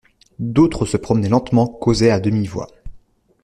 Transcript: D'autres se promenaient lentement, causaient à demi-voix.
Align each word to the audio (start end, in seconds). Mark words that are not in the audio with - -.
D'autres 0.39 0.87
se 0.87 0.97
promenaient 0.97 1.29
lentement, 1.29 1.67
causaient 1.67 2.09
à 2.09 2.19
demi-voix. 2.19 2.65